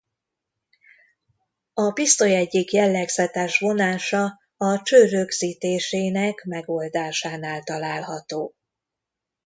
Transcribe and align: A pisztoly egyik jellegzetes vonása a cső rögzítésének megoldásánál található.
A 1.73 1.91
pisztoly 1.91 2.35
egyik 2.35 2.71
jellegzetes 2.71 3.59
vonása 3.59 4.41
a 4.57 4.81
cső 4.81 5.05
rögzítésének 5.09 6.43
megoldásánál 6.45 7.63
található. 7.63 8.55